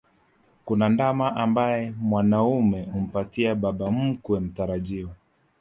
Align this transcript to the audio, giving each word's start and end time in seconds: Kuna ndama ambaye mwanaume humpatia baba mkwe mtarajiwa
Kuna 0.65 0.89
ndama 0.89 1.35
ambaye 1.35 1.93
mwanaume 2.01 2.81
humpatia 2.83 3.55
baba 3.55 3.91
mkwe 3.91 4.39
mtarajiwa 4.39 5.11